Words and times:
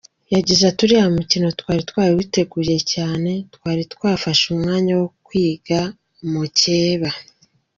Yagize 0.35 0.63
ati 0.65 0.81
“Uriya 0.85 1.07
mukino 1.17 1.47
twari 1.59 1.81
twawiteguye 1.89 2.77
cyane, 2.93 3.31
twari 3.53 3.81
twafashe 3.93 4.43
umwanya 4.55 4.91
wo 4.99 5.07
kwiga 5.25 5.79
mukeba. 6.31 7.09